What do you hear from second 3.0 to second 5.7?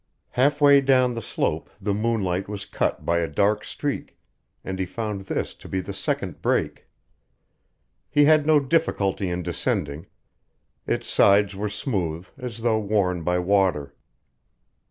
by a dark streak, and he found this to